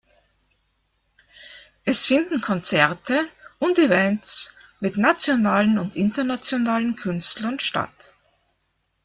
[1.83, 3.19] Es finden Konzerte
[3.59, 8.11] und Events mit nationalen und internationalen Künstlern statt.